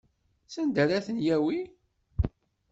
Sanda 0.53 0.79
ara 0.83 1.05
ten-yawi? 1.05 1.59